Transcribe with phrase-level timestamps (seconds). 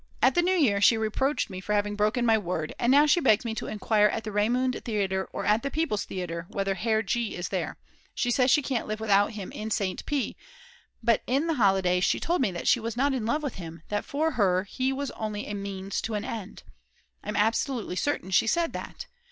[0.19, 3.19] At the New Year she reproached me for having broken my word, and now she
[3.19, 7.03] begs me to enquire at the Raimund Theatre or at the People's Theatre whether Herr
[7.03, 7.35] G.
[7.35, 7.77] is there;
[8.15, 10.03] she says she can't live without him in St.
[10.07, 10.35] P.
[11.03, 13.83] But in the holidays she told me that she was not in love with him,
[13.89, 16.63] that for her he was only a means to an end.
[17.23, 19.05] I'm absolutely certain she said that.